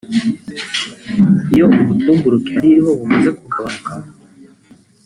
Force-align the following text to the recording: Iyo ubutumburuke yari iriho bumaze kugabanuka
Iyo 1.53 1.65
ubutumburuke 1.81 2.49
yari 2.55 2.67
iriho 2.71 2.91
bumaze 2.99 3.29
kugabanuka 3.39 3.93